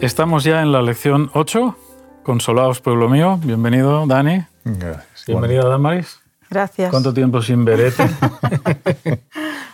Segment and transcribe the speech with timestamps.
[0.00, 1.76] Estamos ya en la lección 8.
[2.22, 3.38] Consolaos, pueblo mío.
[3.42, 4.46] Bienvenido, Dani.
[4.64, 5.26] Gracias.
[5.26, 6.20] Bienvenido, Damaris.
[6.48, 6.90] Gracias.
[6.90, 8.02] ¿Cuánto tiempo sin verete?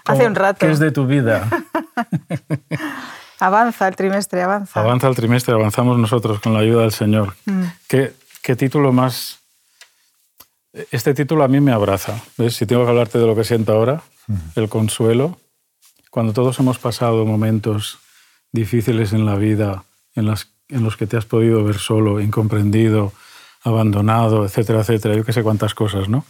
[0.04, 0.66] Hace un rato.
[0.66, 1.48] ¿Qué es de tu vida?
[3.38, 4.80] Avanza el trimestre, avanza.
[4.80, 7.34] Avanza el trimestre, avanzamos nosotros con la ayuda del Señor.
[7.44, 7.64] Mm.
[7.86, 9.40] ¿Qué, qué título más...
[10.90, 12.18] Este título a mí me abraza.
[12.38, 12.56] ¿Ves?
[12.56, 14.02] Si tengo que hablarte de lo que siento ahora,
[14.54, 15.38] el consuelo,
[16.10, 17.98] cuando todos hemos pasado momentos
[18.52, 19.84] difíciles en la vida,
[20.16, 23.12] en, las, en los que te has podido ver solo, incomprendido,
[23.62, 26.24] abandonado, etcétera, etcétera, yo que sé cuántas cosas, ¿no?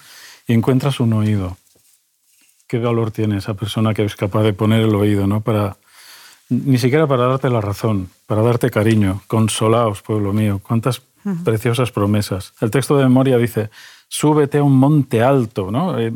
[0.46, 1.56] Y encuentras un oído.
[2.66, 5.40] ¿Qué valor tiene esa persona que es capaz de poner el oído, ¿no?
[5.40, 5.76] Para,
[6.48, 9.22] ni siquiera para darte la razón, para darte cariño.
[9.26, 10.60] Consolaos, pueblo mío.
[10.62, 11.02] Cuántas
[11.44, 12.52] preciosas promesas.
[12.60, 13.70] El texto de memoria dice,
[14.08, 15.98] súbete a un monte alto, ¿no?
[15.98, 16.12] Eh,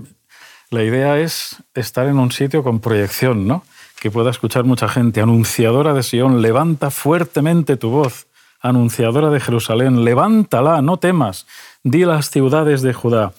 [0.70, 3.64] la idea es estar en un sitio con proyección, ¿no?
[4.00, 5.20] Que pueda escuchar mucha gente.
[5.20, 8.26] Anunciadora de Sion, levanta fuertemente tu voz.
[8.60, 11.46] Anunciadora de Jerusalén, levántala, no temas.
[11.84, 13.32] Di a las ciudades de Judá,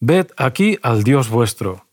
[0.00, 1.86] ved aquí al Dios vuestro.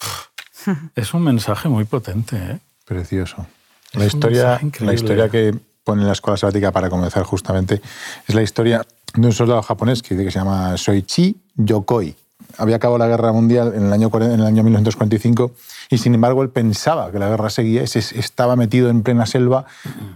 [0.96, 2.60] Es un mensaje muy potente, ¿eh?
[2.86, 3.46] Precioso.
[3.94, 7.82] La historia, la historia que pone en la escuela sabática para comenzar justamente
[8.28, 12.16] es la historia de un soldado japonés que dice que se llama Soichi Yokoi.
[12.58, 15.52] Había acabado la guerra mundial en el año, 40 en el año 1945
[15.90, 19.66] y sin embargo él pensaba que la guerra seguía, estaba metido en plena selva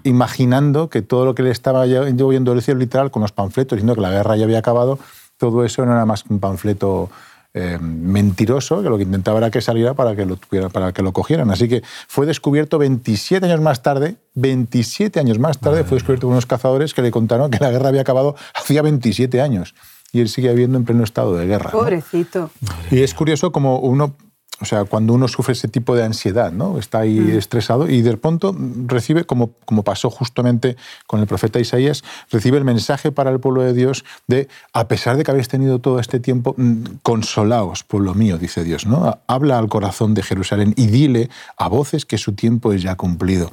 [0.03, 3.95] imaginando que todo lo que le estaba lloviendo del cielo literal con los panfletos diciendo
[3.95, 4.98] que la guerra ya había acabado,
[5.37, 7.10] todo eso no era más que un panfleto
[7.54, 11.04] eh, mentiroso que lo que intentaba era que saliera para que lo tuviera, para que
[11.04, 11.52] lo cogieran.
[11.52, 16.31] Así que fue descubierto 27 años más tarde, 27 años más tarde fue descubierto por
[16.31, 19.76] unos cazadores que le contaron que la guerra había acabado hacía 27 años
[20.11, 21.72] y él sigue viviendo en pleno estado de guerra.
[21.73, 21.80] ¿no?
[21.80, 22.49] Pobrecito.
[22.89, 24.16] Y es curioso como uno,
[24.60, 26.77] o sea, cuando uno sufre ese tipo de ansiedad, ¿no?
[26.77, 28.55] Está ahí estresado y de pronto
[28.88, 30.76] recibe, como, como pasó justamente
[31.08, 35.17] con el profeta Isaías, recibe el mensaje para el pueblo de Dios de, a pesar
[35.17, 39.20] de que habéis tenido todo este tiempo, mm, consolaos, pueblo mío, dice Dios, ¿no?
[39.28, 43.52] Habla al corazón de Jerusalén y dile a voces que su tiempo es ya cumplido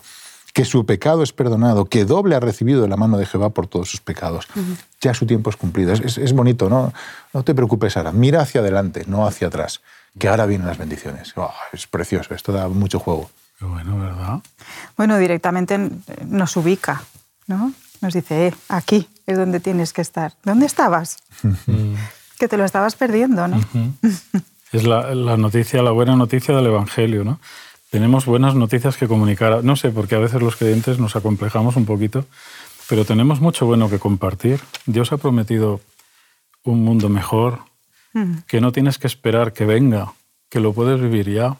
[0.58, 3.68] que su pecado es perdonado, que doble ha recibido de la mano de Jehová por
[3.68, 4.48] todos sus pecados.
[5.00, 5.92] Ya su tiempo es cumplido.
[5.92, 6.92] Es, es- es bonito, ¿no?
[7.32, 8.10] No te preocupes ahora.
[8.10, 9.80] Mira hacia adelante, no hacia atrás,
[10.18, 11.32] que ahora vienen las bendiciones.
[11.36, 13.30] Oh, es precioso, esto da mucho juego.
[13.56, 14.40] Qué bueno, ¿verdad?
[14.96, 15.78] Bueno, directamente
[16.26, 17.02] nos ubica,
[17.46, 17.72] ¿no?
[18.00, 20.32] Nos dice, eh, aquí es donde tienes que estar.
[20.42, 21.18] ¿Dónde estabas?
[22.38, 23.60] que te lo estabas perdiendo, ¿no?
[24.72, 27.38] Es la, la noticia, la buena noticia del Evangelio, ¿no?
[27.90, 29.64] Tenemos buenas noticias que comunicar.
[29.64, 32.26] No sé, porque a veces los creyentes nos acomplejamos un poquito,
[32.88, 34.60] pero tenemos mucho bueno que compartir.
[34.86, 35.80] Dios ha prometido
[36.64, 37.60] un mundo mejor,
[38.46, 40.12] que no tienes que esperar que venga,
[40.50, 41.56] que lo puedes vivir ya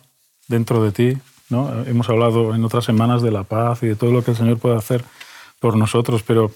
[0.49, 1.19] dentro de ti.
[1.51, 1.85] ¿no?
[1.85, 4.59] Hemos hablado en otras semanas de la paz y de todo lo que el Señor
[4.59, 5.05] puede hacer
[5.61, 6.51] por nosotros, pero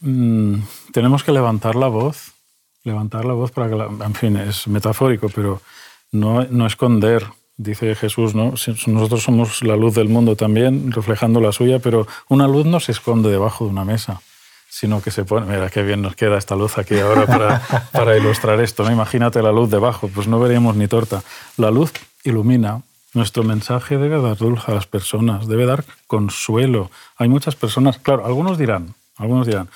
[0.00, 0.56] mm,
[0.92, 2.32] tenemos que levantar la voz,
[2.82, 5.60] levantar la voz para que, la- en fin, es metafórico, pero
[6.12, 8.54] no, no esconder, dice Jesús, ¿no?
[8.86, 12.92] Nosotros somos la luz del mundo también, reflejando la suya, pero una luz no se
[12.92, 14.20] esconde debajo de una mesa,
[14.68, 17.62] sino que se pone, mira qué bien nos queda esta luz aquí ahora para,
[17.92, 18.92] para ilustrar esto, ¿no?
[18.92, 21.22] Imagínate la luz debajo, pues no veríamos ni torta.
[21.56, 21.92] La luz
[22.24, 22.82] ilumina.
[23.12, 26.90] Nuestro mensaje debe dar dulce a las personas, debe dar consuelo.
[27.16, 29.68] Hay muchas personas, claro, algunos dirán, algunos dirán,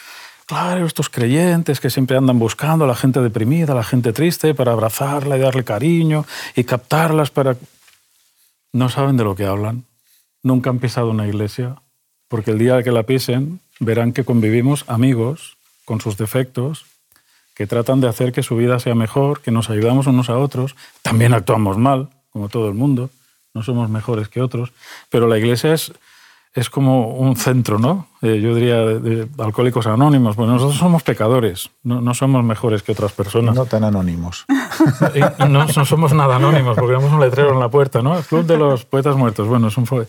[0.49, 4.55] claro, estos creyentes que siempre andan buscando a la gente deprimida, a la gente triste,
[4.55, 6.25] para abrazarla y darle cariño
[6.57, 7.57] y captarlas para...
[8.73, 9.85] No saben de lo que hablan.
[10.43, 11.77] Nunca han pisado una iglesia,
[12.29, 16.87] porque el día que la pisen verán que convivimos amigos con sus defectos,
[17.55, 20.77] que tratan de hacer que su vida sea mejor, que nos ayudamos unos a otros.
[21.03, 23.11] También actuamos mal, como todo el mundo,
[23.53, 24.73] no somos mejores que otros,
[25.11, 25.93] pero la iglesia es,
[26.59, 28.09] es como un centro, ¿no?
[28.23, 30.37] Eh, yo diría de, de alcohólicos anónimos.
[30.37, 33.55] Bueno, nosotros somos pecadores, no, no somos mejores que otras personas.
[33.55, 34.45] No tan anónimos.
[35.15, 38.17] Y y no, no somos nada anónimos, porque tenemos un letrero en la puerta, ¿no?
[38.17, 39.47] El Club de los Poetas Muertos.
[39.49, 40.07] Bueno, es un fue-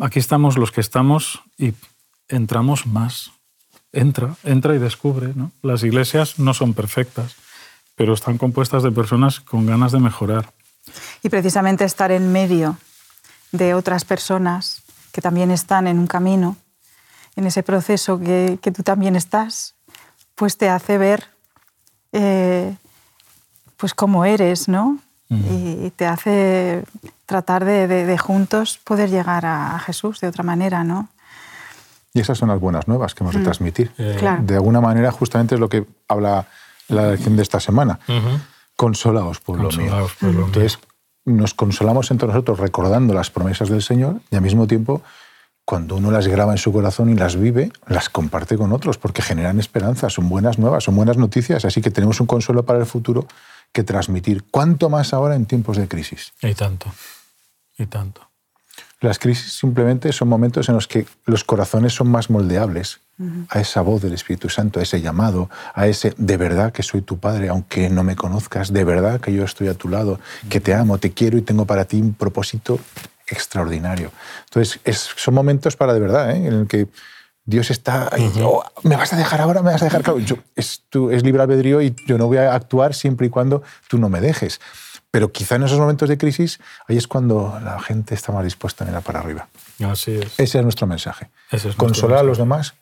[0.00, 1.72] Aquí estamos los que estamos y
[2.28, 3.30] entramos más.
[3.92, 5.52] Entra, entra y descubre, ¿no?
[5.62, 7.36] Las iglesias no son perfectas,
[7.94, 10.52] pero están compuestas de personas con ganas de mejorar.
[11.22, 12.76] Y precisamente estar en medio
[13.52, 14.82] de otras personas
[15.14, 16.56] que también están en un camino,
[17.36, 19.76] en ese proceso que, que tú también estás,
[20.34, 21.28] pues te hace ver
[22.10, 22.76] eh,
[23.76, 24.98] pues cómo eres, ¿no?
[25.30, 26.84] Y te hace
[27.26, 31.08] tratar de, de- de juntos poder llegar a, a Jesús de otra manera, ¿no?
[32.12, 33.90] Y esas son las buenas nuevas que hemos de transmitir.
[33.98, 34.42] Eh, Claro.
[34.44, 36.46] De alguna manera, justamente es lo que habla
[36.88, 37.98] la lección de esta semana.
[38.76, 40.16] Consolaos, pueblo Consolaos, mío.
[40.20, 40.52] pueblo mío.
[41.24, 45.02] Nos consolamos entre nosotros recordando las promesas del Señor y al mismo tiempo
[45.64, 49.22] cuando uno las graba en su corazón y las vive, las comparte con otros, porque
[49.22, 52.86] generan esperanza, son buenas nuevas, son buenas noticias, así que tenemos un consuelo para el
[52.86, 53.26] futuro
[53.72, 56.34] que transmitir, cuanto más ahora en tiempos de crisis.
[56.42, 56.92] Y tanto,
[57.78, 58.33] y tanto.
[59.04, 63.00] Las crisis simplemente son momentos en los que los corazones son más moldeables
[63.50, 67.02] a esa voz del Espíritu Santo, a ese llamado, a ese de verdad que soy
[67.02, 70.58] tu Padre, aunque no me conozcas, de verdad que yo estoy a tu lado, que
[70.58, 72.80] te amo, te quiero y tengo para ti un propósito
[73.26, 74.10] extraordinario.
[74.46, 74.80] Entonces,
[75.16, 76.46] son momentos para de verdad, ¿eh?
[76.46, 76.88] en el que
[77.44, 80.18] Dios está ahí, oh, me vas a dejar ahora, me vas a dejar, claro,
[80.56, 84.08] es, es libre albedrío y yo no voy a actuar siempre y cuando tú no
[84.08, 84.62] me dejes.
[85.14, 86.58] Pero quizá en esos momentos de crisis,
[86.88, 89.46] ahí es cuando la gente está más dispuesta a mirar para arriba.
[89.88, 90.40] Así es.
[90.40, 91.28] Ese es nuestro mensaje.
[91.76, 92.74] Consolar a los demás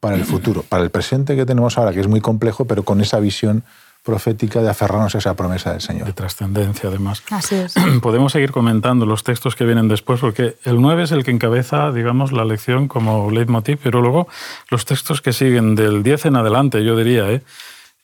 [0.00, 3.00] para el futuro, para el presente que tenemos ahora, que es muy complejo, pero con
[3.00, 3.62] esa visión
[4.02, 6.08] profética de aferrarnos a esa promesa del Señor.
[6.08, 7.22] De trascendencia, además.
[7.30, 7.74] Así es.
[8.02, 11.92] Podemos seguir comentando los textos que vienen después, porque el 9 es el que encabeza,
[11.92, 14.26] digamos, la lección como leitmotiv, pero luego
[14.70, 17.42] los textos que siguen del 10 en adelante, yo diría, ¿eh?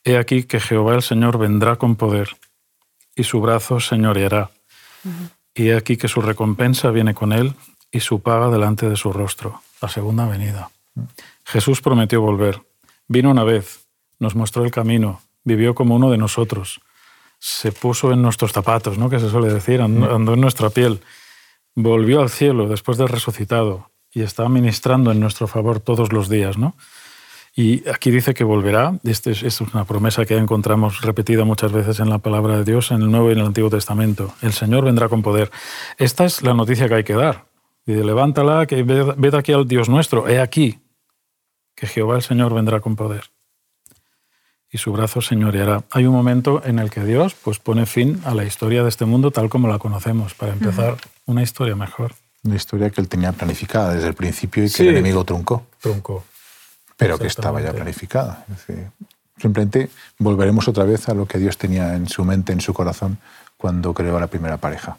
[0.04, 2.36] He aquí que Jehová el Señor vendrá con poder
[3.14, 4.50] y su brazo señoreará.
[5.54, 7.54] Y he aquí que su recompensa viene con él
[7.90, 10.70] y su paga delante de su rostro, la segunda venida.
[11.44, 12.62] Jesús prometió volver.
[13.08, 13.86] Vino una vez,
[14.18, 16.80] nos mostró el camino, vivió como uno de nosotros,
[17.38, 19.10] se puso en nuestros zapatos, ¿no?
[19.10, 21.00] que se suele decir, andó en nuestra piel,
[21.74, 26.56] volvió al cielo después de resucitado y está ministrando en nuestro favor todos los días.
[26.56, 26.76] ¿no?
[27.54, 28.98] Y aquí dice que volverá.
[29.04, 33.02] Esta es, una promesa que encontramos repetida muchas veces en la palabra de Dios, en
[33.02, 34.34] el Nuevo y en el Antiguo Testamento.
[34.40, 35.50] El Señor vendrá con poder.
[35.98, 37.44] Esta es la noticia que hay que dar.
[37.84, 40.28] Dice, levántala, que ved, aquí al Dios nuestro.
[40.28, 40.78] He aquí
[41.74, 43.24] que Jehová el Señor vendrá con poder.
[44.70, 45.84] Y su brazo señoreará.
[45.90, 49.04] Hay un momento en el que Dios pues, pone fin a la historia de este
[49.04, 50.96] mundo tal como la conocemos, para empezar
[51.26, 52.14] una historia mejor.
[52.44, 55.66] Una historia que él tenía planificada desde el principio y que el enemigo truncó.
[55.78, 56.24] Truncó
[57.02, 58.44] pero que estaba ya planificada.
[59.36, 63.18] simplemente volveremos otra vez a lo que Dios tenía en su mente, en su corazón,
[63.56, 64.96] cuando creó a la primera pareja.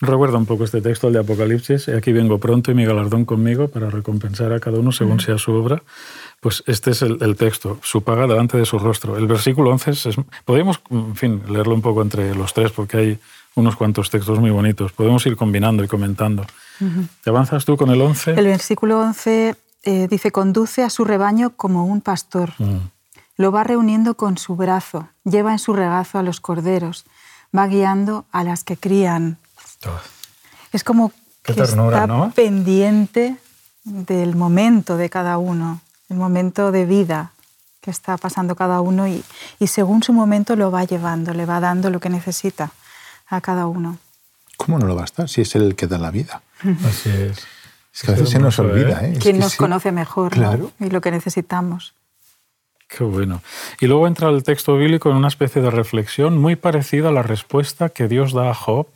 [0.00, 1.88] Recuerda un poco este texto, el de Apocalipsis.
[1.88, 5.52] Aquí vengo pronto y mi galardón conmigo para recompensar a cada uno según sea su
[5.52, 5.82] obra.
[6.40, 9.18] Pues este es el, texto, su paga delante de su rostro.
[9.18, 10.08] El versículo 11 es,
[10.44, 13.18] podemos, en fin, leerlo un poco entre los tres porque hay
[13.56, 14.92] unos cuantos textos muy bonitos.
[14.92, 16.46] Podemos ir combinando y comentando.
[17.24, 18.34] ¿Te avanzas tú con el 11?
[18.34, 22.52] El versículo 11 eh, dice, conduce a su rebaño como un pastor.
[22.58, 22.90] Mm.
[23.36, 27.04] Lo va reuniendo con su brazo, lleva en su regazo a los corderos,
[27.56, 29.38] va guiando a las que crían.
[30.72, 33.36] Es como que está pendiente
[33.84, 37.32] del momento de cada uno, el momento de vida
[37.80, 39.24] que está pasando cada uno y,
[39.60, 42.72] y según su momento lo va llevando, le va dando lo que necesita
[43.28, 43.98] a cada uno.
[44.56, 46.42] ¿Cómo no lo va a estar si es el que da la vida?
[46.84, 47.46] Así es.
[47.98, 49.04] Es que a veces se nos olvida.
[49.04, 49.18] ¿eh?
[49.20, 50.32] ¿Quién nos conoce mejor
[50.78, 51.94] y lo que necesitamos?
[52.86, 53.42] Qué bueno.
[53.80, 57.24] Y luego entra el texto bíblico en una especie de reflexión muy parecida a la
[57.24, 58.86] respuesta que Dios da a Job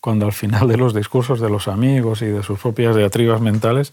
[0.00, 3.92] cuando al final de los discursos de los amigos y de sus propias diatribas mentales,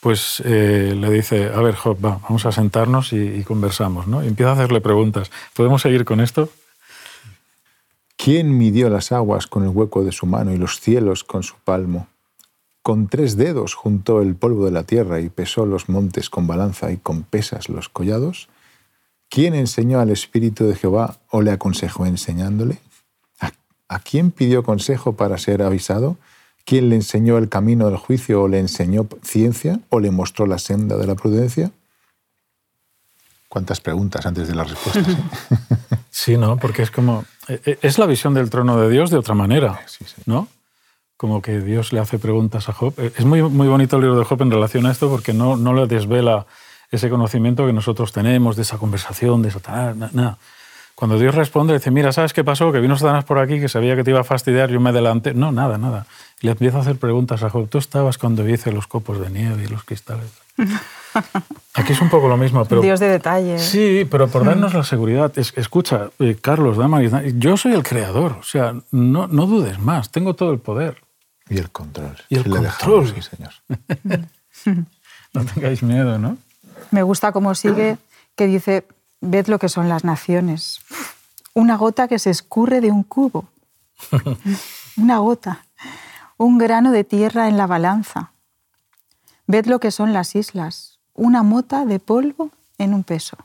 [0.00, 4.06] pues eh, le dice, a ver Job, vamos a sentarnos y, conversamos.
[4.06, 4.24] ¿no?
[4.24, 5.30] Y empieza a hacerle preguntas.
[5.52, 6.48] ¿Podemos seguir con esto?
[8.16, 11.56] ¿Quién midió las aguas con el hueco de su mano y los cielos con su
[11.64, 12.08] palmo?
[12.82, 16.90] Con tres dedos juntó el polvo de la tierra y pesó los montes con balanza
[16.92, 18.48] y con pesas los collados.
[19.28, 22.78] ¿Quién enseñó al Espíritu de Jehová o le aconsejó enseñándole?
[23.88, 26.16] ¿A, quién pidió consejo para ser avisado?
[26.64, 30.58] ¿Quién le enseñó el camino del juicio o le enseñó ciencia o le mostró la
[30.58, 31.72] senda de la prudencia?
[33.48, 35.08] ¿Cuántas preguntas antes de las respuestas?
[35.08, 35.16] ¿eh?
[36.10, 36.56] Sí, ¿no?
[36.56, 37.24] Porque es como...
[37.48, 39.80] E, e, es la visión del trono de Dios de otra manera,
[40.26, 40.48] ¿no?
[41.20, 42.94] Como que Dios le hace preguntas a Job.
[42.96, 45.74] Es muy, muy bonito el libro de Job en relación a esto porque no, no
[45.74, 46.46] le desvela
[46.90, 50.38] ese conocimiento que nosotros tenemos de esa conversación, de Satanás, nada.
[50.94, 52.72] Cuando Dios responde, dice, mira, ¿sabes qué pasó?
[52.72, 55.34] Que vino Satanás por aquí, que sabía que te iba a fastidiar, yo me adelanté.
[55.34, 56.06] No, nada, nada.
[56.40, 57.68] le empieza a hacer preguntas a Job.
[57.68, 60.24] Tú estabas cuando hice los copos de nieve y los cristales.
[61.74, 62.80] Aquí es un poco lo mismo, pero...
[62.80, 63.58] Dios de detalle.
[63.58, 65.30] Sí, pero por darnos la seguridad.
[65.36, 68.36] escucha, eh, Carlos, Damaris, yo soy el creador.
[68.40, 70.10] O sea, no, no dudes más.
[70.10, 71.09] Tengo todo el poder.
[71.50, 72.16] Y el control.
[72.28, 73.12] Y el control.
[73.12, 73.52] sí, señor.
[75.34, 76.38] no tengáis miedo, ¿no?
[76.92, 77.98] Me gusta cómo sigue,
[78.36, 78.86] que dice,
[79.20, 80.80] ved lo que son las naciones.
[81.52, 83.48] Una gota que se escurre de un cubo.
[84.96, 85.64] Una gota.
[86.36, 88.32] Un grano de tierra en la balanza.
[89.46, 91.00] Ved lo que son las islas.
[91.14, 93.36] Una mota de polvo en un peso.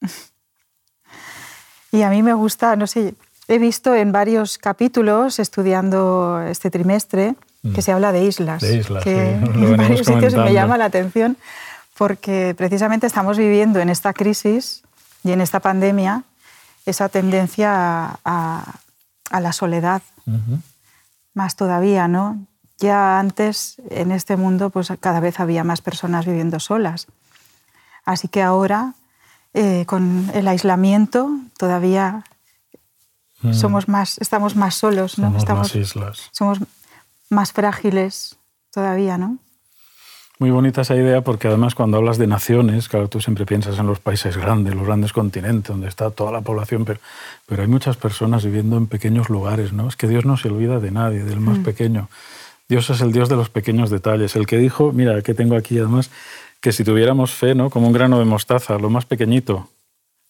[1.90, 3.14] y a mí me gusta, no sé,
[3.48, 7.34] He visto en varios capítulos, estudiando este trimestre,
[7.74, 8.60] que se habla de islas.
[8.62, 11.36] De islas, que sí, en varios sitios me llama la atención
[11.96, 14.82] porque precisamente estamos viviendo en esta crisis
[15.22, 16.24] y en esta pandemia
[16.86, 18.74] esa tendencia a, a-
[19.30, 20.02] a la soledad,
[21.34, 22.44] más todavía, ¿no?
[22.78, 27.06] Ya antes en este mundo pues cada vez había más personas viviendo solas.
[28.04, 28.94] Así que ahora,
[29.54, 32.24] eh, con el aislamiento, todavía
[33.42, 33.54] Mm.
[33.54, 35.26] somos más, estamos más solos, ¿no?
[35.26, 36.28] Somos estamos, más islas.
[36.32, 36.58] somos
[37.28, 38.36] más frágiles
[38.72, 39.38] todavía, ¿no?
[40.38, 43.86] Muy bonita esa idea porque además cuando hablas de naciones, claro, tú siempre piensas en
[43.86, 46.98] los países grandes, los grandes continentes, donde está toda la población, pero,
[47.46, 49.86] pero hay muchas personas viviendo en pequeños lugares, ¿no?
[49.86, 52.08] Es que Dios no se olvida de nadie, del más pequeño.
[52.68, 55.78] Dios es el Dios de los pequeños detalles, el que dijo, mira, que tengo aquí
[55.78, 56.10] además,
[56.60, 57.70] que si tuviéramos fe, ¿no?
[57.70, 59.68] Como un grano de mostaza, lo más pequeñito,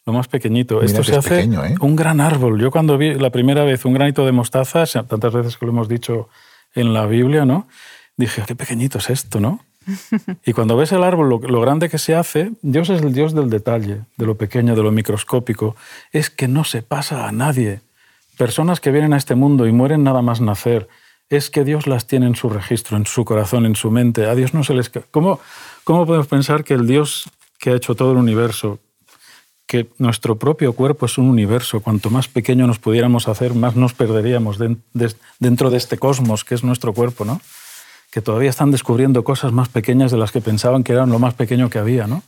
[0.06, 0.76] lo más pequeñito.
[0.76, 1.75] Mira Esto se es hace pequeño, ¿eh?
[1.80, 2.61] un gran árbol.
[2.61, 5.88] Yo cuando vi la primera vez un granito de mostaza, tantas veces que lo hemos
[5.88, 6.28] dicho
[6.75, 7.68] en la Biblia, ¿no?
[8.16, 9.61] Dije, qué pequeñito es esto, ¿no?
[10.44, 13.35] Y cuando ves el árbol, lo, lo grande que se hace, Dios es el Dios
[13.35, 15.76] del detalle, de lo pequeño, de lo microscópico.
[16.12, 17.80] Es que no se pasa a nadie.
[18.38, 20.88] Personas que vienen a este mundo y mueren nada más nacer,
[21.28, 24.26] es que Dios las tiene en su registro, en su corazón, en su mente.
[24.26, 24.90] A Dios no se les...
[25.11, 25.40] ¿Cómo,
[25.85, 28.80] cómo podemos pensar que el Dios que ha hecho todo el universo,
[29.73, 33.95] que nuestro propio cuerpo es un universo, cuanto más pequeño nos pudiéramos hacer, más nos
[33.95, 34.59] perderíamos
[35.38, 37.41] dentro de este cosmos que es nuestro cuerpo, ¿no?
[38.11, 41.33] Que todavía están descubriendo cosas más pequeñas de las que pensaban que eran lo más
[41.33, 42.23] pequeño que había, ¿no?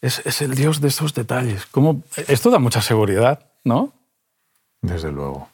[0.00, 1.66] Es, es el Dios de esos detalles.
[1.66, 2.04] ¿Cómo?
[2.28, 3.92] Esto da mucha seguridad, ¿no?
[4.80, 5.48] Desde luego.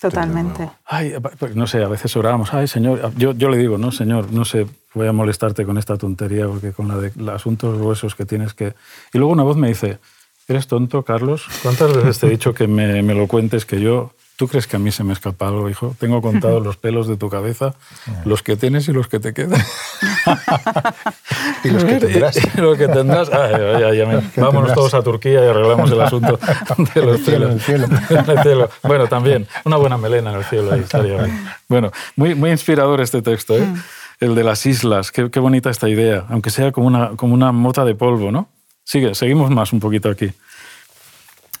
[0.00, 0.58] Totalmente.
[0.58, 0.74] luego.
[0.84, 4.32] Ay, pues no sé, a veces orábamos, ay, Señor, yo, yo le digo, no, Señor,
[4.32, 8.16] no sé, voy a molestarte con esta tontería, porque con la de los asuntos gruesos
[8.16, 8.74] que tienes que...
[9.12, 10.00] Y luego una voz me dice,
[10.48, 11.44] ¿eres tonto, Carlos?
[11.62, 14.12] ¿Cuántas veces te he dicho que me, me lo cuentes, que yo...
[14.38, 15.96] ¿Tú crees que a mí se me escapa algo, hijo?
[15.98, 17.74] Tengo contados los pelos de tu cabeza,
[18.26, 19.58] los que tienes y los que te quedan.
[21.64, 22.36] Y los que tendrás.
[22.54, 23.30] Y los que tendrás.
[23.32, 24.74] Ay, ay, ay, ya me- Vámonos tendrás.
[24.74, 26.38] todos a Turquía y arreglamos el asunto
[26.94, 27.54] de los El cielo, pelos.
[27.54, 27.86] el cielo.
[28.10, 28.70] En el cielo.
[28.82, 31.48] Bueno, también, una buena melena en el cielo ahí estaría bien.
[31.68, 33.66] Bueno, muy, muy inspirador este texto, ¿eh?
[34.20, 37.52] El de las islas, qué, qué bonita esta idea, aunque sea como una, como una
[37.52, 38.48] mota de polvo, ¿no?
[38.86, 40.32] Sigue, seguimos más un poquito aquí.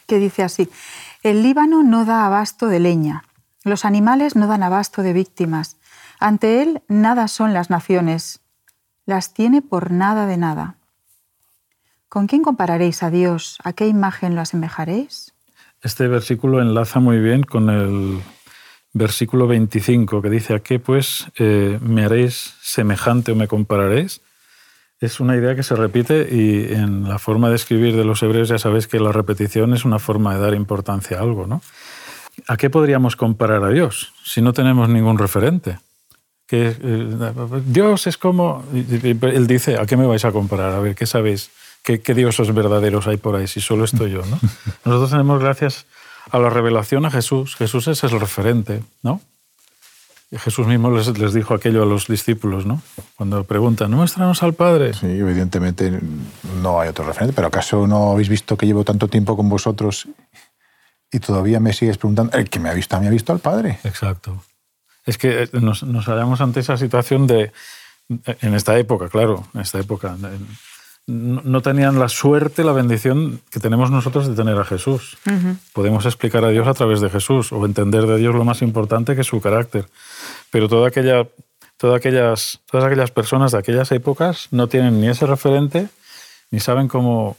[0.06, 0.68] que dice así,
[1.24, 3.24] el Líbano no da abasto de leña,
[3.64, 5.76] los animales no dan abasto de víctimas,
[6.20, 8.38] ante él nada son las naciones,
[9.06, 10.76] las tiene por nada de nada.
[12.08, 13.58] ¿Con quién compararéis a Dios?
[13.64, 15.34] ¿A qué imagen lo asemejaréis?
[15.82, 18.20] Este versículo enlaza muy bien con el
[18.92, 24.20] versículo 25 que dice, ¿a qué pues eh, me haréis semejante o me compararéis?
[25.00, 28.48] Es una idea que se repite y en la forma de escribir de los hebreos
[28.48, 31.60] ya sabéis que la repetición es una forma de dar importancia a algo, ¿no?
[32.48, 35.78] ¿A qué podríamos comparar a Dios si no tenemos ningún referente?
[36.46, 37.32] Que eh,
[37.66, 38.64] Dios es como...
[38.72, 40.72] Él dice, ¿a qué me vais a comparar?
[40.72, 41.50] A ver, ¿qué sabéis?
[41.82, 44.22] ¿Qué, qué dioses verdaderos hay por ahí si solo estoy yo?
[44.24, 44.38] ¿no?
[44.84, 45.86] Nosotros tenemos, gracias
[46.30, 49.20] a la revelación a Jesús, Jesús es el referente, ¿no?
[50.32, 52.82] Jesús mismo les, les dijo aquello a los discípulos, ¿no?
[53.14, 54.92] Cuando preguntan, muéstranos al Padre.
[54.92, 56.00] Sí, evidentemente
[56.62, 60.08] no hay otro referente, pero ¿acaso no habéis visto que llevo tanto tiempo con vosotros
[61.12, 62.36] y todavía me sigues preguntando?
[62.36, 63.78] El que me ha visto a mí ha visto al Padre.
[63.84, 64.42] Exacto.
[65.04, 67.52] Es que eh, nos, nos hallamos ante esa situación de,
[68.08, 70.16] en esta época, claro, en esta época,
[71.06, 75.16] no, no tenían la suerte, la bendición que tenemos nosotros de tener a Jesús.
[75.72, 79.14] Podemos explicar a Dios a través de Jesús o entender de Dios lo más importante
[79.14, 79.86] que es su carácter.
[80.50, 81.26] Pero toda aquella,
[81.76, 85.88] toda aquellas, todas aquellas personas de aquellas épocas no tienen ni ese referente
[86.50, 87.36] ni saben cómo...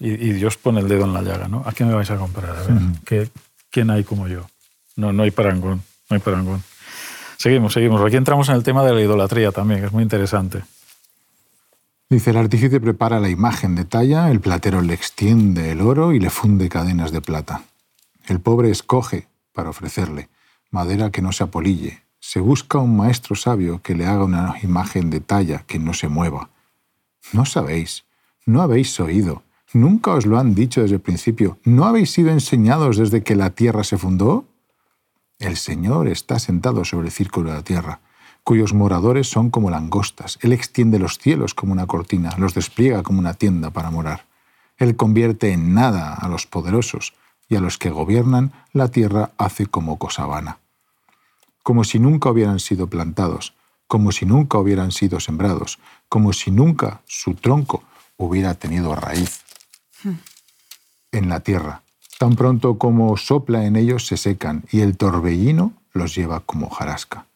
[0.00, 1.62] Y, y Dios pone el dedo en la llaga, ¿no?
[1.66, 2.56] ¿A qué me vais a comparar?
[2.56, 2.72] A ver,
[3.04, 3.28] ¿qué-
[3.70, 4.46] ¿quién hay como yo?
[4.94, 6.62] No, no hay parangón, no hay parangón.
[7.36, 8.00] Seguimos, seguimos.
[8.04, 10.62] Aquí entramos en el tema de la idolatría también, que es muy interesante.
[12.10, 16.20] Dice, el artífice prepara la imagen de talla, el platero le extiende el oro y
[16.20, 17.62] le funde cadenas de plata.
[18.26, 20.28] El pobre escoge para ofrecerle
[20.70, 22.02] madera que no se apolille.
[22.20, 26.08] Se busca un maestro sabio que le haga una imagen de talla que no se
[26.08, 26.50] mueva.
[27.32, 28.04] No sabéis,
[28.44, 32.96] no habéis oído, nunca os lo han dicho desde el principio, no habéis sido enseñados
[32.96, 34.46] desde que la tierra se fundó.
[35.38, 38.00] El Señor está sentado sobre el círculo de la tierra,
[38.42, 40.38] cuyos moradores son como langostas.
[40.42, 44.26] Él extiende los cielos como una cortina, los despliega como una tienda para morar.
[44.78, 47.14] Él convierte en nada a los poderosos
[47.48, 50.58] y a los que gobiernan la tierra hace como cosa vana.
[51.68, 53.52] Como si nunca hubieran sido plantados,
[53.86, 57.84] como si nunca hubieran sido sembrados, como si nunca su tronco
[58.16, 59.42] hubiera tenido raíz
[61.12, 61.82] en la tierra.
[62.18, 67.26] Tan pronto como sopla en ellos se secan y el torbellino los lleva como jarasca.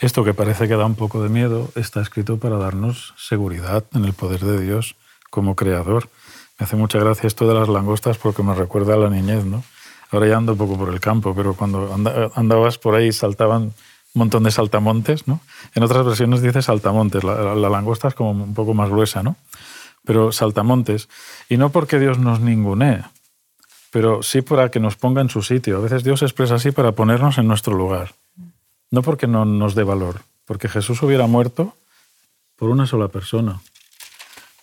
[0.00, 4.04] Esto que parece que da un poco de miedo está escrito para darnos seguridad en
[4.04, 4.96] el poder de Dios
[5.30, 6.10] como creador.
[6.58, 9.62] Me hace mucha gracia esto de las langostas porque me recuerda a la niñez, ¿no?
[10.14, 11.92] Ahora ya ando un poco por el campo, pero cuando
[12.36, 13.72] andabas por ahí saltaban un
[14.14, 15.40] montón de saltamontes, ¿no?
[15.74, 19.34] En otras versiones dice saltamontes, la, la, langosta es como un poco más gruesa, ¿no?
[20.04, 21.08] Pero saltamontes.
[21.48, 23.02] Y no porque Dios nos ningunee,
[23.90, 25.78] pero sí para que nos ponga en su sitio.
[25.78, 28.14] A veces Dios expresa así para ponernos en nuestro lugar.
[28.92, 31.74] No porque no nos dé valor, porque Jesús hubiera muerto
[32.54, 33.60] por una sola persona.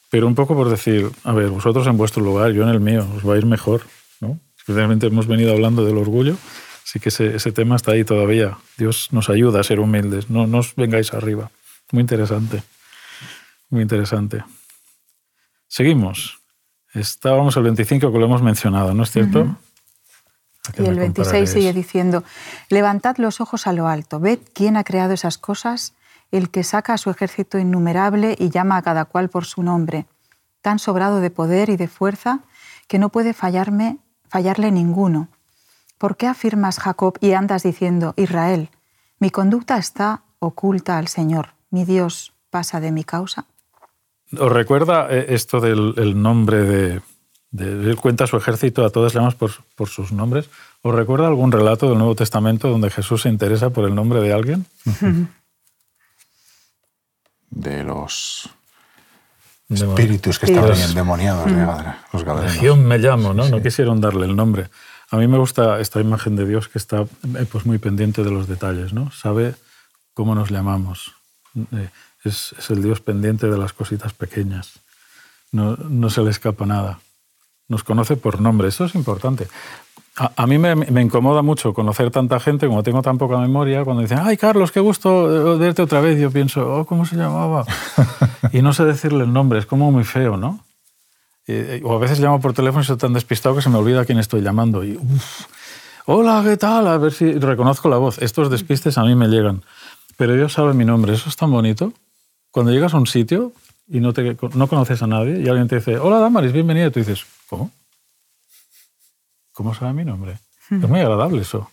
[0.10, 3.06] Pero un poco por decir, a ver, vosotros en vuestro lugar, yo en el mío,
[3.18, 3.82] os va a ir mejor,
[4.22, 4.40] ¿no?
[4.62, 6.38] Especialmente hemos venido hablando del orgullo,
[6.86, 8.58] así que ese, ese tema está ahí todavía.
[8.78, 11.50] Dios nos ayuda a ser humildes, no, no os vengáis arriba.
[11.92, 12.64] Muy interesante,
[13.70, 14.44] muy interesante.
[15.68, 16.40] Seguimos.
[16.94, 19.58] Estábamos el 25 que lo hemos mencionado, ¿no es cierto?
[20.78, 22.24] Y el 26 sigue diciendo,
[22.70, 25.94] levantad los ojos a lo alto, ved quién ha creado esas cosas,
[26.32, 30.06] el que saca a su ejército innumerable y llama a cada cual por su nombre,
[30.62, 32.42] tan sobrado de poder y de fuerza
[32.88, 33.98] que no puede fallarme
[34.32, 35.28] fallarle ninguno.
[35.98, 38.70] ¿Por qué afirmas, Jacob, y andas diciendo, Israel,
[39.20, 43.46] mi conducta está oculta al Señor, mi Dios pasa de mi causa?
[44.40, 47.02] ¿Os recuerda eh, esto del nombre de,
[47.60, 50.50] Él cuenta su ejército a todos llamas por, por, sus nombres?
[50.82, 54.32] ¿Os recuerda algún relato del Nuevo Testamento donde Jesús se interesa por el nombre de
[54.34, 54.66] alguien?
[57.50, 58.50] de los
[59.72, 61.66] espíritus que estaban endemoniados de
[62.14, 62.78] los gadarenos.
[62.78, 63.48] me llamo, ¿no?
[63.50, 64.70] No quisieron darle el nombre.
[65.10, 68.32] A mí me gusta esta imagen de Dios que está eh, pues, muy pendiente de
[68.32, 69.12] los detalles, ¿no?
[69.12, 69.56] Sabe
[70.14, 71.14] cómo nos llamamos.
[71.74, 71.90] Eh,
[72.24, 74.80] es, es el Dios pendiente de las cositas pequeñas.
[75.52, 77.00] No, no, se le escapa nada.
[77.68, 79.48] Nos conoce por nombre, eso es importante.
[80.18, 84.02] A, mí me, me, incomoda mucho conocer tanta gente, como tengo tan poca memoria, cuando
[84.02, 86.20] dicen, ay Carlos, qué gusto verte otra vez.
[86.20, 87.66] Yo pienso, oh, ¿cómo se llamaba?
[88.52, 90.60] y no sé decirle el nombre, es como muy feo, ¿no?
[91.84, 94.06] o a veces llamo por teléfono y estoy tan despistado que se me olvida a
[94.06, 94.84] quién estoy llamando.
[94.84, 95.00] Y,
[96.06, 96.88] hola, ¿qué tal?
[96.88, 98.20] A ver si reconozco la voz.
[98.20, 99.64] Estos despistes a mí me llegan.
[100.18, 101.94] Pero Dios sabe mi nombre, eso es tan bonito.
[102.52, 103.54] Cuando llegas a un sitio
[103.88, 106.92] y no, te, no conoces a nadie y alguien te dice, hola Damaris, bienvenida, y
[106.92, 107.72] tú dices, ¿cómo?
[109.54, 110.40] ¿Cómo sabe mi nombre?
[110.70, 111.70] Es muy agradable eso.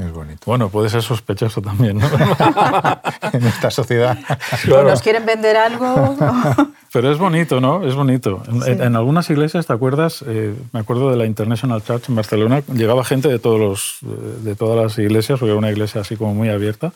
[0.00, 0.42] Es bonito.
[0.46, 2.06] Bueno, puede ser sospechoso también, ¿no?
[3.32, 4.18] en esta sociedad.
[4.66, 6.16] ¿Nos quieren vender algo?
[6.92, 7.86] Pero es bonito, ¿no?
[7.86, 8.42] Es bonito.
[8.66, 10.24] En, algunas iglesias, ¿te acuerdas?
[10.26, 13.98] Eh, me acuerdo de la International Church en Barcelona, llegaba gente de, todos los,
[14.42, 16.92] de todas las iglesias, porque era una iglesia así como muy abierta,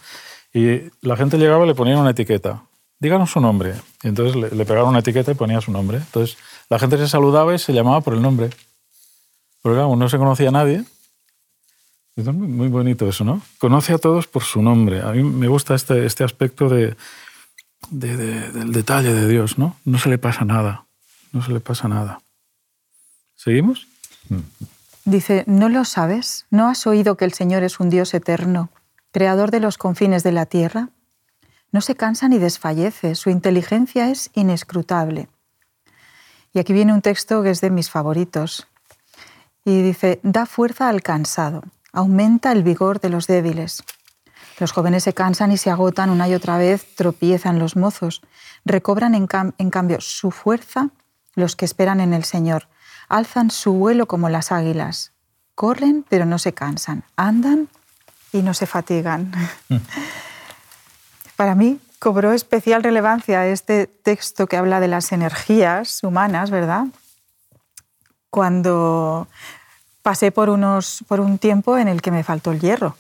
[0.52, 2.62] y la gente llegaba y le ponían una etiqueta.
[2.98, 3.74] Díganos su nombre.
[4.02, 5.98] Y entonces le, le pegaron una etiqueta y ponía su nombre.
[5.98, 6.38] Entonces
[6.70, 8.50] la gente se saludaba y se llamaba por el nombre.
[9.64, 10.84] Porque claro, no se conocía a nadie.
[12.16, 13.40] Es muy bonito eso, ¿no?
[13.56, 15.00] Conoce a todos por su nombre.
[15.00, 16.94] A mí me gusta este, este aspecto de,
[17.88, 19.78] del detalle de Dios, ¿no?
[19.86, 20.84] No se le pasa nada.
[21.32, 22.20] No se le pasa nada.
[23.36, 23.88] ¿Seguimos?
[25.06, 26.44] Dice, ¿no lo sabes?
[26.50, 28.68] ¿No has oído que el Señor es un Dios eterno,
[29.12, 30.90] creador de los confines de la tierra?
[31.72, 35.28] No se cansa ni desfallece, su inteligencia es inescrutable.
[36.52, 38.66] Y aquí viene un texto que es de mis favoritos,
[39.64, 43.82] y dice, da fuerza al cansado, aumenta el vigor de los débiles.
[44.58, 48.22] Los jóvenes se cansan y se agotan una y otra vez, tropiezan los mozos,
[48.64, 50.90] recobran en, cambio su fuerza
[51.34, 52.68] los que esperan en el Señor,
[53.08, 55.12] alzan su vuelo como las águilas,
[55.54, 57.68] corren pero no se cansan, andan
[58.32, 59.32] y no se fatigan.
[59.68, 59.76] Mm.
[61.36, 66.86] Para mí cobró especial relevancia este texto que habla de las energías humanas, ¿verdad?
[68.34, 69.28] Cuando
[70.02, 72.96] pasé por, unos, por un tiempo en el que me faltó el hierro.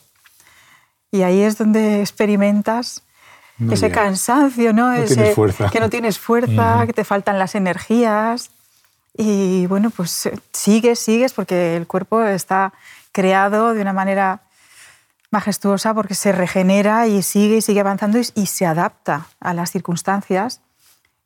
[1.10, 3.02] Y ahí es donde experimentas
[3.68, 4.92] ese cansancio, ¿no?
[4.92, 5.34] ese,
[5.72, 8.52] que no tienes fuerza, que te faltan las energías.
[9.16, 12.72] Y bueno, pues eh, sigues, sigues, porque el cuerpo está
[13.10, 14.42] creado de una manera
[15.32, 20.60] majestuosa porque se regenera y sigue y sigue avanzando y se adapta a las circunstancias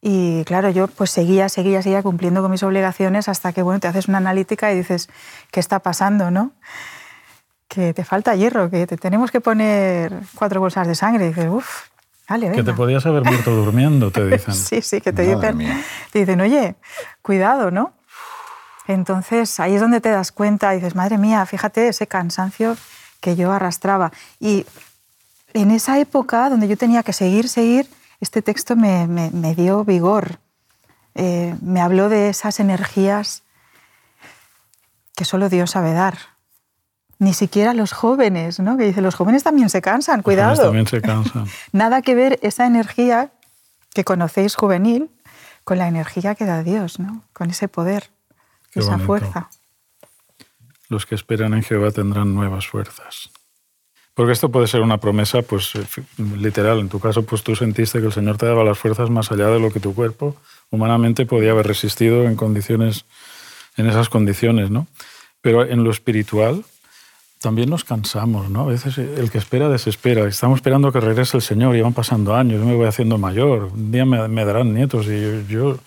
[0.00, 3.88] y claro, yo pues seguía, seguía, seguía cumpliendo con mis obligaciones hasta que, bueno, te
[3.88, 5.08] haces una analítica y dices,
[5.50, 6.52] ¿qué está pasando, no?
[7.66, 11.26] Que te falta hierro, que te tenemos que poner cuatro bolsas de sangre.
[11.26, 11.88] Y dices, uff,
[12.28, 12.62] vale, venga.
[12.62, 14.54] Que te podías haber muerto durmiendo, te dicen.
[14.54, 15.58] sí, sí, que te dicen,
[16.12, 16.76] te dicen, oye,
[17.20, 17.92] cuidado, ¿no?
[18.86, 22.76] Entonces ahí es donde te das cuenta y dices, madre mía, fíjate ese cansancio
[23.20, 24.12] que yo arrastraba.
[24.38, 24.64] Y
[25.52, 27.88] en esa época donde yo tenía que seguir, seguir,
[28.20, 30.40] este texto me, dio vigor,
[31.14, 33.42] eh, me habló de esas energías
[35.14, 36.18] que solo Dios sabe dar.
[37.20, 38.76] Ni siquiera los jóvenes, ¿no?
[38.76, 40.50] Que dice, los jóvenes también se cansan, cuidado.
[40.50, 41.46] Los también se cansan.
[41.72, 43.32] Nada que ver esa energía
[43.92, 45.10] que conocéis juvenil
[45.64, 47.24] con la energía que da Dios, ¿no?
[47.32, 48.10] Con ese poder,
[48.70, 49.06] Qué esa bonito.
[49.06, 49.50] fuerza.
[50.88, 53.30] Los que esperan en Jehová tendrán nuevas fuerzas.
[54.18, 55.74] Porque esto puede ser una promesa, pues
[56.18, 56.80] literal.
[56.80, 59.46] En tu caso, pues tú sentiste que el Señor te daba las fuerzas más allá
[59.46, 60.34] de lo que tu cuerpo
[60.72, 63.04] humanamente podía haber resistido en condiciones,
[63.76, 64.88] en esas condiciones, ¿no?
[65.40, 66.64] Pero en lo espiritual
[67.40, 68.62] también nos cansamos, ¿no?
[68.62, 70.26] A veces el que espera desespera.
[70.26, 72.58] Estamos esperando que regrese el Señor y van pasando años.
[72.58, 73.70] Yo me voy haciendo mayor.
[73.72, 75.78] Un día me, me darán nietos y yo, yo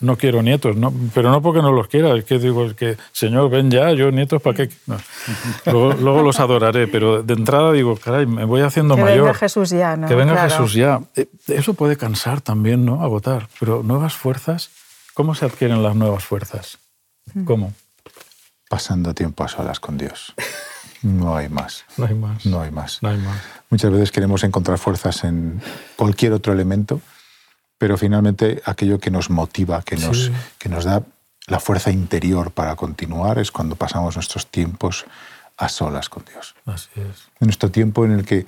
[0.00, 0.92] no quiero nietos, ¿no?
[1.14, 2.14] pero no porque no los quiera.
[2.16, 4.70] Es que digo, es que Señor, ven ya, yo nietos, ¿para qué?
[4.86, 4.96] No.
[5.66, 9.26] Luego, luego los adoraré, pero de entrada digo, caray, me voy haciendo Que mayor.
[9.26, 10.08] venga Jesús ya, ¿no?
[10.08, 10.50] Que venga Claro.
[10.50, 11.00] Jesús ya.
[11.14, 13.02] Eh, Eso puede cansar también, ¿no?
[13.02, 13.48] Agotar.
[13.60, 14.70] Pero nuevas fuerzas,
[15.14, 16.78] ¿cómo se adquieren las nuevas fuerzas?
[17.34, 17.44] Mm.
[17.44, 17.72] ¿Cómo?
[18.68, 20.34] Pasando tiempo a solas con Dios.
[21.02, 21.84] No hay más.
[21.96, 22.44] No hay más.
[22.46, 22.98] No hay más.
[23.02, 23.36] No hay más.
[23.70, 25.60] Muchas veces queremos encontrar fuerzas en
[25.94, 27.00] cualquier otro elemento,
[27.78, 30.32] pero finalmente aquello que nos motiva, que nos, Sí.
[30.58, 31.02] que nos da
[31.46, 35.04] la fuerza interior para continuar es cuando pasamos nuestros tiempos
[35.56, 36.54] a solas con Dios.
[36.66, 37.28] Así es.
[37.40, 38.46] En nuestro tiempo en el que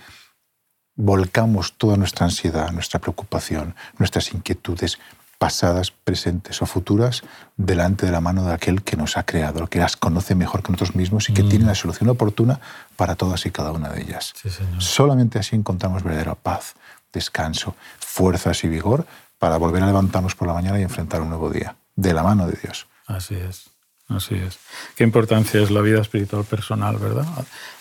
[0.96, 4.98] volcamos toda nuestra ansiedad, nuestra preocupación, nuestras inquietudes
[5.38, 7.22] pasadas, presentes o futuras
[7.56, 10.72] delante de la mano de aquel que nos ha creado, que las conoce mejor que
[10.72, 12.58] nosotros mismos y que tiene la solución oportuna
[12.96, 14.32] para todas y cada una de ellas.
[14.34, 14.82] Sí, Señor.
[14.82, 16.74] Solamente así encontramos verdadera paz,
[17.12, 19.06] descanso, fuerzas y vigor
[19.38, 22.46] para volver a levantarnos por la mañana y enfrentar un nuevo día, de la mano
[22.46, 22.86] de Dios.
[23.06, 23.70] Así es,
[24.08, 24.58] así es.
[24.96, 27.26] Qué importancia es la vida espiritual personal, ¿verdad?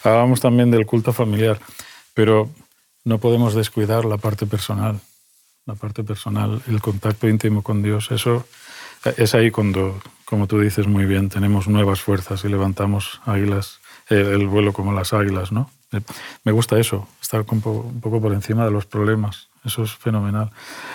[0.03, 1.59] Hablábamos también del culto familiar,
[2.13, 2.49] pero
[3.03, 4.99] no podemos descuidar la parte personal,
[5.65, 8.11] la parte personal, el contacto íntimo con Dios.
[8.11, 8.45] Eso
[9.17, 13.79] es ahí cuando, como tú dices muy bien, tenemos nuevas fuerzas y levantamos águilas,
[14.09, 15.69] el vuelo como las águilas, ¿no?
[15.91, 16.01] Eh,
[16.43, 19.49] Me gusta eso, estar un poco, un poco por encima de los problemas.
[19.65, 20.51] Eso es fenomenal.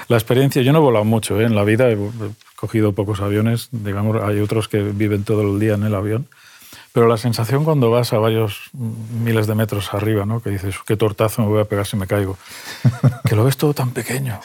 [0.08, 1.44] La experiencia, yo no he volado mucho ¿eh?
[1.44, 1.98] en la vida, he
[2.56, 6.28] cogido pocos aviones, digamos, hay otros que viven todo el día en el avión,
[6.92, 10.40] pero la sensación cuando vas a varios miles de metros arriba, ¿no?
[10.42, 12.38] que dices, qué tortazo me voy a pegar si me caigo,
[13.28, 14.40] que lo ves todo tan pequeño,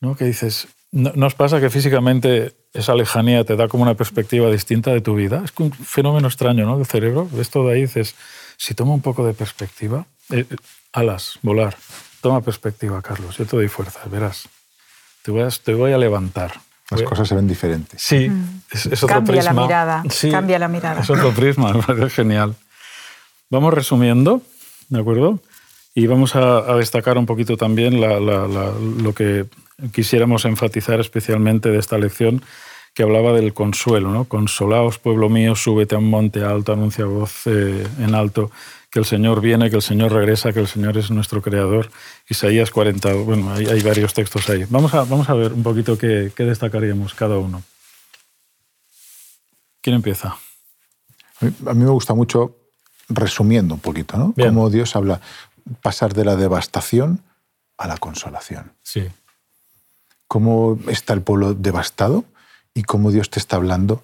[0.00, 0.16] ¿no?
[0.16, 4.50] que dices, ¿no, ¿no os pasa que físicamente esa lejanía te da como una perspectiva
[4.50, 5.42] distinta de tu vida?
[5.44, 6.76] Es un fenómeno extraño ¿no?
[6.76, 8.14] del cerebro, ves todo ahí y dices,
[8.56, 10.56] si tomo un poco de perspectiva, eh, eh,
[10.92, 11.76] alas, volar,
[12.20, 14.48] toma perspectiva, Carlos, yo te doy fuerzas, verás,
[15.22, 16.52] te voy a, te voy a levantar.
[16.90, 18.00] Las Voy cosas se ven diferentes.
[18.00, 18.30] Sí,
[18.70, 19.62] es, es otro Cambia la prisma.
[19.62, 21.02] mirada, Sí, cambia la mirada.
[21.02, 22.54] Es otro prisma, me parece genial.
[23.50, 24.40] Vamos resumiendo,
[24.88, 25.38] ¿de acuerdo?
[25.94, 28.72] Y vamos a, a destacar un poquito también la- la- la-
[29.02, 29.44] lo que
[29.92, 32.42] quisiéramos enfatizar especialmente de esta lección,
[32.94, 34.24] que hablaba del consuelo, ¿no?
[34.24, 38.50] Consolaos, pueblo mío, súbete a un monte alto, anuncia voz eh, en alto
[38.90, 41.90] que el Señor viene, que el Señor regresa, que el Señor es nuestro creador.
[42.28, 44.64] Isaías 40, bueno, hay, hay varios textos ahí.
[44.70, 47.62] Vamos a, vamos a ver un poquito qué, qué destacaríamos cada uno.
[49.82, 50.36] ¿Quién empieza?
[51.40, 52.56] A mí, a mí me gusta mucho,
[53.08, 54.32] resumiendo un poquito, ¿no?
[54.34, 54.48] Bien.
[54.48, 55.20] Cómo Dios habla,
[55.82, 57.22] pasar de la devastación
[57.76, 58.72] a la consolación.
[58.82, 59.06] Sí.
[60.28, 62.24] Cómo está el pueblo devastado
[62.74, 64.02] y cómo Dios te está hablando.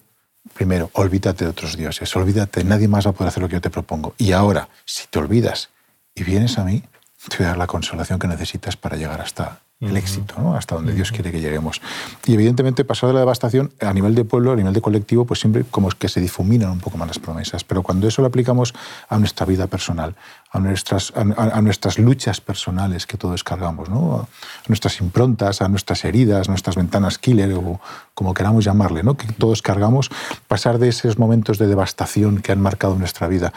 [0.55, 3.61] Primero, olvídate de otros dioses, olvídate, nadie más va a poder hacer lo que yo
[3.61, 4.15] te propongo.
[4.19, 5.71] Y ahora, si te olvidas
[6.15, 6.83] y vienes a mí,
[7.29, 10.57] te voy a dar la consolación que necesitas para llegar hasta el éxito, ¿no?
[10.57, 11.81] hasta donde Dios quiere que lleguemos.
[12.27, 15.41] Y evidentemente, pasar de la devastación a nivel de pueblo, a nivel de colectivo, pues
[15.41, 17.65] siempre como es que se difuminan un poco más las promesas.
[17.65, 18.73] Pero cuando eso lo aplicamos
[19.09, 20.15] a nuestra vida personal,
[20.51, 24.21] a nuestras, a nuestras luchas personales que todos cargamos, ¿no?
[24.21, 24.29] a
[24.69, 27.81] nuestras improntas, a nuestras heridas, nuestras ventanas killer o
[28.15, 29.17] como queramos llamarle, ¿no?
[29.17, 30.11] que todos cargamos,
[30.47, 33.53] pasar de esos momentos de devastación que han marcado nuestra vida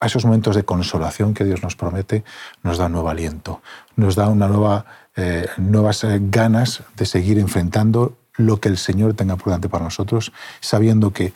[0.00, 2.24] a esos momentos de consolación que Dios nos promete,
[2.62, 3.62] nos da un nuevo aliento,
[3.96, 9.12] nos da una nueva, eh, nuevas eh, ganas de seguir enfrentando lo que el Señor
[9.14, 11.34] tenga por delante para nosotros, sabiendo que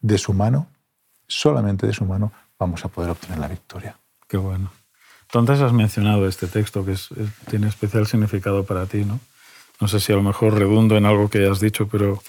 [0.00, 0.66] de su mano,
[1.28, 3.96] solamente de su mano, vamos a poder obtener la victoria.
[4.28, 4.72] Qué bueno.
[5.22, 9.20] Entonces has mencionado este texto que es- es- tiene especial significado para ti, ¿no?
[9.80, 12.20] No sé si a lo mejor redundo en algo que has dicho, pero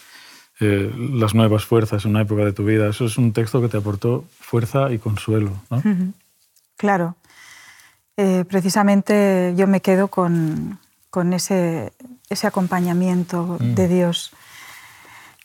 [0.60, 3.68] eh, las nuevas fuerzas en una época de tu vida, eso es un texto que
[3.70, 5.82] te aportó fuerza y consuelo, ¿no?
[6.76, 7.16] Claro.
[8.18, 11.94] Eh, precisamente yo me quedo con, con ese,
[12.30, 13.76] ese acompañamiento Mm.
[13.76, 14.32] de Dios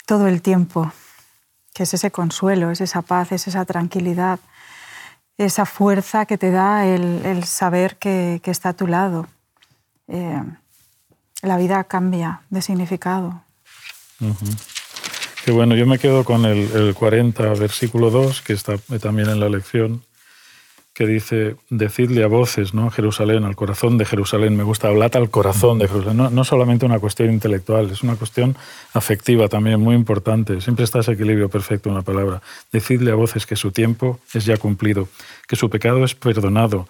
[0.06, 0.90] todo el tiempo,
[1.74, 4.40] que es ese consuelo, es esa paz, es esa tranquilidad,
[5.38, 9.26] esa fuerza que te da el, el saber que, que está a tu lado.
[10.08, 10.42] Eh,
[11.42, 13.42] la vida cambia de significado.
[14.20, 14.46] Ujú.
[15.44, 19.40] Que bueno, yo me quedo con el, el 40, versículo 2, que está también en
[19.40, 20.02] la lección,
[20.94, 22.90] que dice, decidle a voces, ¿no?
[22.90, 24.56] Jerusalén, al corazón de Jerusalén.
[24.56, 26.16] Me gusta hablar al corazón de Jerusalén.
[26.18, 28.56] No, no, solamente una cuestión intelectual, es una cuestión
[28.92, 30.60] afectiva también, muy importante.
[30.60, 32.42] Siempre está ese equilibrio perfecto en la palabra.
[32.70, 35.08] Decidle a voces que su tiempo es ya cumplido,
[35.48, 36.86] que su pecado es perdonado,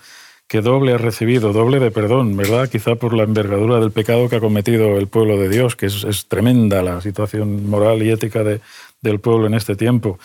[0.48, 2.68] que doble ha recibido, doble de perdón, ¿verdad?
[2.68, 6.26] Quizá por la envergadura del pecado que ha cometido el pueblo de Dios, que es,
[6.28, 8.60] tremenda la situación moral y ética de,
[9.00, 10.18] del pueblo en este tiempo.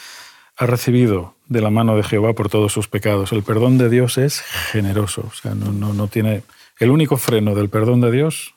[0.58, 3.32] Ha recibido de la mano de Jehová por todos sus pecados.
[3.32, 6.44] El perdón de Dios es generoso, o sea, no, no, no tiene...
[6.78, 8.56] El único freno del perdón de Dios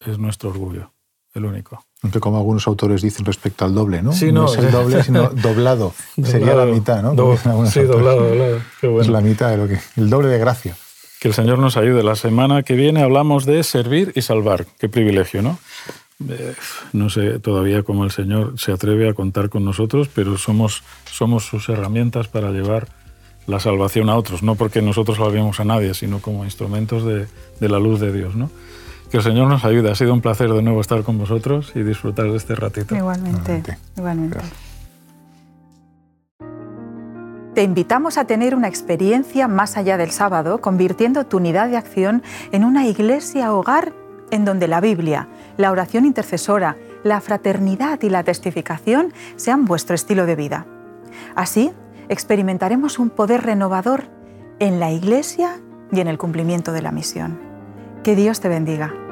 [0.00, 0.93] es nuestro orgullo,
[1.34, 1.84] el único.
[2.02, 4.12] Aunque como algunos autores dicen respecto al doble, ¿no?
[4.12, 5.92] Sí, no, es el doble, sino doblado.
[6.22, 7.14] Sería la mitad, ¿no?
[7.36, 7.88] Sí, autores.
[7.88, 8.58] doblado, doblado.
[8.80, 9.02] Qué bueno.
[9.02, 9.78] Es la mitad de lo que...
[9.96, 10.76] El doble de gracia.
[11.20, 12.02] Que el Señor nos ayude.
[12.02, 14.66] La semana que viene hablamos de servir y salvar.
[14.78, 15.58] Qué privilegio, ¿no?
[16.28, 16.54] Eh,
[16.92, 21.44] no sé todavía cómo el Señor se atreve a contar con nosotros, pero somos, somos
[21.44, 22.88] sus herramientas para llevar
[23.46, 27.26] la salvación a otros, no porque nosotros salvemos a nadie, sino como instrumentos de,
[27.60, 28.50] de la luz de Dios, ¿no?
[29.14, 29.92] Que el Señor nos ayude.
[29.92, 32.96] Ha sido un placer de nuevo estar con vosotros y disfrutar de este ratito.
[32.96, 33.62] Igualmente.
[33.96, 34.40] igualmente.
[37.54, 42.24] Te invitamos a tener una experiencia más allá del sábado, convirtiendo tu unidad de acción
[42.50, 43.92] en una iglesia hogar
[44.32, 50.26] en donde la Biblia, la oración intercesora, la fraternidad y la testificación sean vuestro estilo
[50.26, 50.66] de vida.
[51.36, 51.70] Así,
[52.08, 54.08] experimentaremos un poder renovador
[54.58, 55.60] en la iglesia
[55.92, 57.38] y en el cumplimiento de la misión.
[58.02, 59.03] Que Dios te bendiga.